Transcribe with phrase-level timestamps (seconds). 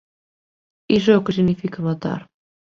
[0.97, 2.21] Iso é o que significa matar.